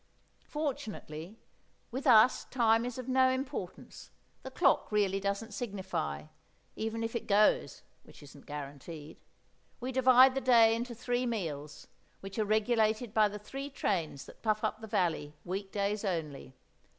Fortunately, 0.47 1.37
with 1.91 2.07
us 2.07 2.45
time 2.45 2.85
is 2.85 2.97
of 2.97 3.07
no 3.07 3.29
importance, 3.29 4.09
the 4.41 4.49
clock 4.49 4.91
really 4.91 5.19
doesn't 5.19 5.53
signify, 5.53 6.23
even 6.75 7.03
if 7.03 7.15
it 7.15 7.27
goes, 7.27 7.83
which 8.01 8.23
isn't 8.23 8.47
guaranteed; 8.47 9.21
we 9.79 9.91
divide 9.91 10.33
the 10.33 10.41
day 10.41 10.73
into 10.73 10.95
three 10.95 11.27
meals, 11.27 11.85
which 12.19 12.39
are 12.39 12.45
regulated 12.45 13.13
by 13.13 13.27
the 13.27 13.37
three 13.37 13.69
trains 13.69 14.25
that 14.25 14.41
puff 14.41 14.63
up 14.63 14.81
the 14.81 14.87
valley, 14.87 15.35
week 15.45 15.71
days 15.71 16.03
only. 16.03 16.55